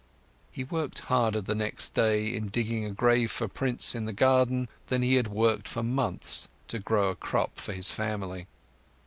He 0.51 0.63
worked 0.63 0.97
harder 1.13 1.41
the 1.41 1.53
next 1.53 1.93
day 1.93 2.33
in 2.33 2.47
digging 2.47 2.85
a 2.85 2.89
grave 2.89 3.29
for 3.29 3.47
Prince 3.47 3.93
in 3.93 4.05
the 4.05 4.13
garden 4.13 4.67
than 4.87 5.03
he 5.03 5.13
had 5.13 5.27
worked 5.27 5.67
for 5.67 5.83
months 5.83 6.47
to 6.69 6.79
grow 6.79 7.09
a 7.09 7.15
crop 7.15 7.59
for 7.59 7.73
his 7.73 7.91
family. 7.91 8.47